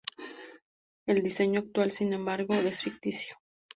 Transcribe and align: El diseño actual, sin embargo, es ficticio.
El 1.05 1.21
diseño 1.21 1.59
actual, 1.59 1.91
sin 1.91 2.11
embargo, 2.13 2.55
es 2.55 2.81
ficticio. 2.81 3.35